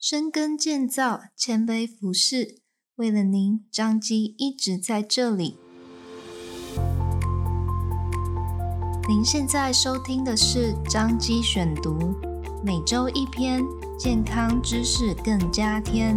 [0.00, 2.60] 深耕建造，谦卑服侍，
[2.94, 5.56] 为了您，张基一直在这里。
[9.08, 12.14] 您现在收听的是张基选读，
[12.64, 13.60] 每周一篇
[13.98, 16.16] 健康知识更加添。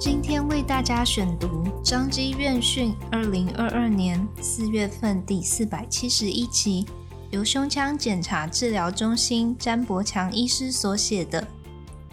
[0.00, 6.86] 今天为大家选读张基院讯二零二二年四月份第四百七十一期。
[7.32, 11.40] 由胸腔检查治疗中心詹伯强医师所写的《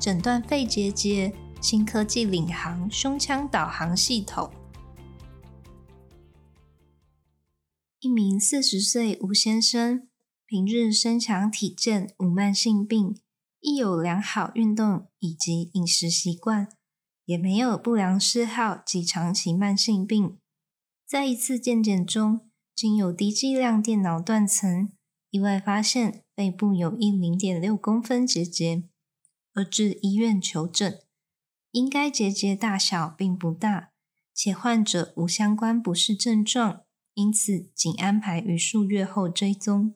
[0.01, 4.45] 诊断肺结节新科技领航胸腔导航系统》。
[7.99, 10.07] 一名四十岁吴先生，
[10.45, 13.19] 平日身强体健，无慢性病，
[13.59, 16.69] 亦有良好运动以及饮食习惯，
[17.25, 20.37] 也没有不良嗜好及长期慢性病。
[21.05, 24.89] 在一次健检中，经有低剂量电脑断层。
[25.31, 28.83] 意外发现背部有一零点六公分结节，
[29.53, 30.99] 而至医院求诊。
[31.71, 33.91] 因该结节大小并不大，
[34.33, 36.81] 且患者无相关不适症状，
[37.13, 39.93] 因此仅安排于数月后追踪。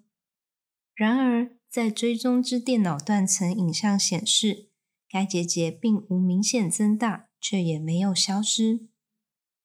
[0.94, 4.70] 然而，在追踪之电脑断层影像显示，
[5.10, 8.88] 该结节并无明显增大，却也没有消失。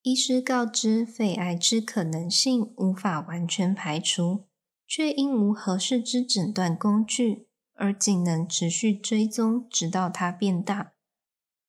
[0.01, 4.48] 医师告知肺癌之可能性无法完全排除。
[4.89, 10.95] 却因无合适之诊断工具，而仅能持续追踪，直到它变大，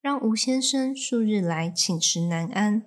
[0.02, 2.86] 让吴先生数日来寝食难安。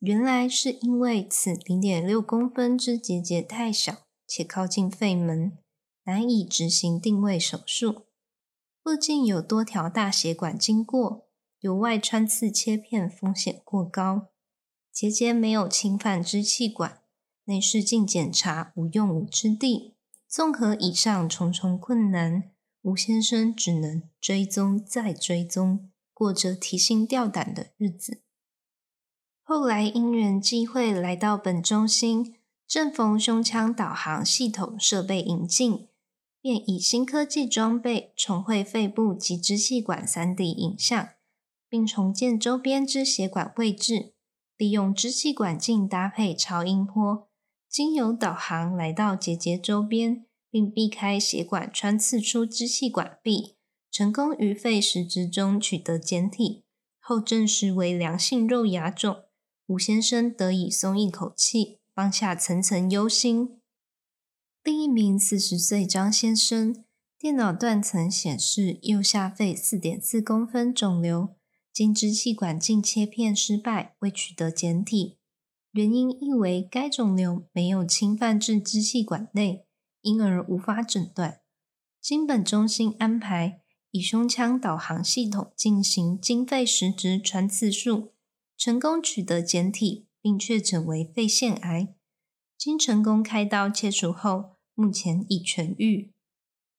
[0.00, 5.56] 原来是因为此零点六公分之结节太小，且靠近肺门，
[6.04, 8.02] 难以执行定位手术。
[8.82, 11.26] 附近有多条大血管经过，
[11.60, 14.28] 有外穿刺切片风险过高。
[14.92, 17.03] 结节没有侵犯支气管。
[17.46, 19.94] 内视镜检查无用武之地，
[20.26, 28.22] 综合以上重重困难，吴先生只能追踪再追踪，过着提心吊胆的日子。
[29.42, 32.34] 后来因缘际会来到本中心，
[32.66, 35.88] 正逢胸腔导航系统设备引进，
[36.40, 41.10] 便以新科技装备重绘肺部及支气管 3D 影像，
[41.68, 44.14] 并重建周边支血管位置，
[44.56, 47.28] 利用支气管镜搭配超音波。
[47.74, 53.56] 经由导航来到结节周边，并避开血管穿刺出支气管壁，
[53.90, 56.62] 成功于肺实质中取得检体，
[57.00, 59.24] 后证实为良性肉芽肿。
[59.66, 63.58] 吴先生得以松一口气，放下层层忧心。
[64.62, 66.84] 另一名四十岁张先生，
[67.18, 71.30] 电脑断层显示右下肺四点四公分肿瘤，
[71.72, 75.18] 经支气管镜切片失败，未取得检体。
[75.74, 79.66] 原因亦为该肿瘤没有侵犯至支气管内，
[80.02, 81.40] 因而无法诊断。
[82.00, 88.12] 经本中心安排，以胸腔导航系统进行经肺实质穿刺术，
[88.56, 91.92] 成功取得检体，并确诊为肺腺癌。
[92.56, 96.12] 经成功开刀切除后，目前已痊愈。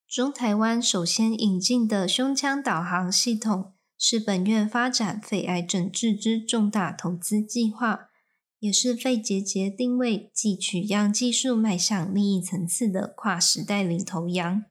[0.07, 8.07] 中台湾首先引进的胸腔导航系统，是本院发展肺癌诊治之重大投资计划。
[8.65, 14.65] 也是肺结节定位及取样技术迈向另一层次的跨时代领头羊。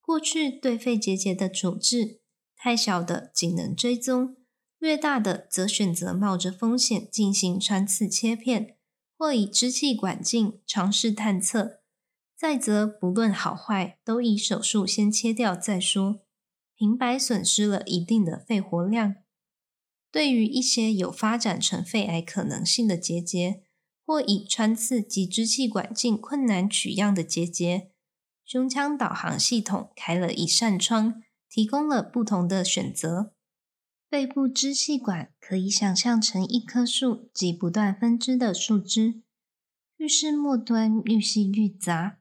[0.00, 2.22] 过去对肺结节的处置，
[2.56, 4.36] 太小的仅能追踪，
[4.78, 8.78] 越大的则选择冒着风险进行穿刺切片，
[9.18, 11.80] 或以支气管镜尝试探测。
[12.34, 16.22] 再则不论好坏，都以手术先切掉再说，
[16.74, 19.16] 平白损失了一定的肺活量。
[20.16, 23.60] 对于一些有发展成肺癌可能性的结节，
[24.02, 27.90] 或以穿刺及支气管镜困难取样的结节，
[28.42, 33.34] 胸腔导航系统开了一扇窗，提供了不同的选择。
[34.08, 39.20] 肺部支气管可以想象成一棵树及不断分支的树枝，
[39.98, 42.20] 愈是末端愈细愈杂。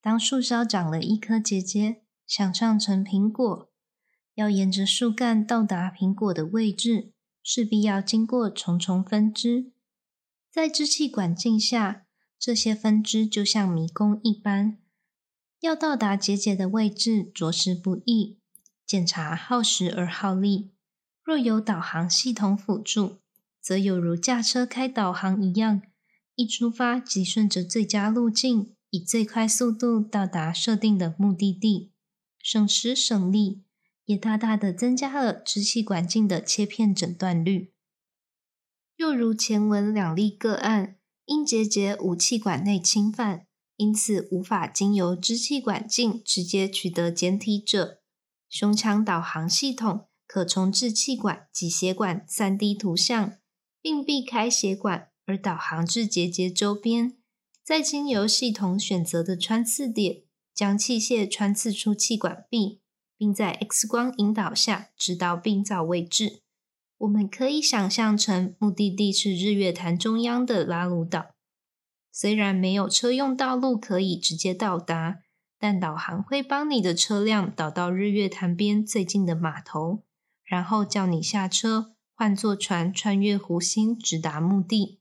[0.00, 3.68] 当树梢长了一颗结节，想象成苹果，
[4.36, 7.11] 要沿着树干到达苹果的位置。
[7.42, 9.72] 势必要经过重重分支，
[10.50, 12.06] 在支气管镜下，
[12.38, 14.78] 这些分支就像迷宫一般，
[15.60, 18.38] 要到达结节的位置着实不易，
[18.86, 20.70] 检查耗时而耗力。
[21.24, 23.18] 若有导航系统辅助，
[23.60, 25.82] 则有如驾车开导航一样，
[26.34, 31.92] 一出发即顺着最佳路径，以最快速度到达设定的目的地，
[32.40, 33.62] 省时省力。
[34.04, 37.72] 也大大的增加了支气管镜的切片诊断率。
[38.96, 43.46] 又如前文两例个案，因结节无气管内侵犯，
[43.76, 48.00] 因此无法经由支气管镜直接取得检体者。
[48.48, 53.38] 胸腔导航系统可重置气管及血管 3D 图像，
[53.80, 57.16] 并避开血管而导航至结节周边，
[57.64, 62.81] 再经由系统选择的穿刺点，将器械穿刺出气管壁，
[63.22, 66.40] 并在 X 光引导下直到病灶位置。
[66.98, 71.26] 我们可以想象成目的地是日月潭中央的拉鲁岛，
[72.10, 75.20] 虽然没有车用道路可以直接到达。
[75.56, 80.02] 但导航会帮你的车辆导到日月潭边最近的码头，
[80.42, 84.98] 然后叫你下车，换坐船穿越湖心，直达目的。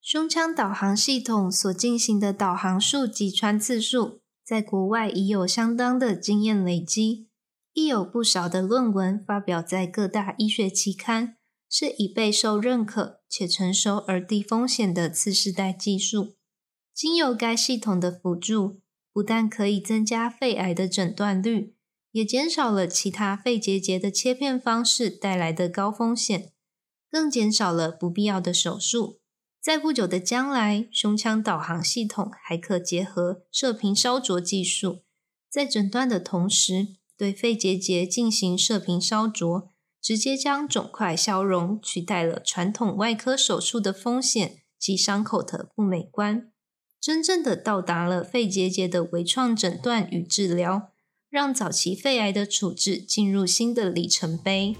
[0.00, 7.28] 胸腔导航系统所进行的导航数及穿刺数，在国外已有相当的经验累积，
[7.72, 11.36] 亦有不少的论文发表在各大医学期刊，
[11.68, 16.36] 是已备受认可且成熟而低风险的次世代技术。
[16.94, 18.80] 经由该系统的辅助。
[19.12, 21.74] 不但可以增加肺癌的诊断率，
[22.10, 26.52] 也减少了其他肺结节的切片方式带来的高风险，
[27.10, 29.20] 更减少了不必要的手术。
[29.66, 35.00] 在不久的将来，胸腔导航系统还可结合射频烧灼技术，
[35.50, 36.86] 在诊断的同时
[37.18, 39.68] 对肺结节进行射频烧灼，
[40.00, 46.52] 直接将肿块消融，取代了传统外科手术的风险及伤口的不美观。
[47.00, 50.92] 真正的到达了肺结节的微创诊断与治疗，
[51.28, 54.76] 让早期肺癌的处置进入新的里程碑。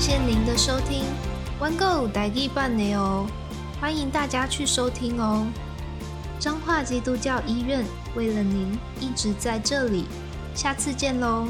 [0.00, 1.02] 谢谢您的收听
[1.58, 3.26] ，One Go 台语版的哦，
[3.80, 5.44] 欢迎大家去收听哦。
[6.38, 7.84] 彰化基督教医院
[8.14, 10.04] 为了您一直在这里，
[10.54, 11.48] 下次见喽。